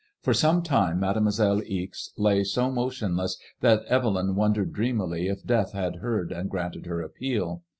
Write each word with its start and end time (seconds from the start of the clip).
For 0.23 0.33
some 0.33 0.63
time 0.63 0.99
Mademoiselle 1.01 1.61
Ixe 1.63 2.09
lay 2.17 2.39
80 2.39 2.71
motionless 2.71 3.37
that 3.59 3.83
Evelyn 3.85 4.33
wondered 4.33 4.73
dreamily 4.73 5.27
if 5.27 5.45
death 5.45 5.73
had 5.73 5.97
heard 5.97 6.31
and 6.31 6.49
granted 6.49 6.87
her 6.87 7.01
appeal. 7.03 7.61